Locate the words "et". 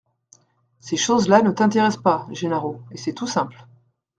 2.91-2.97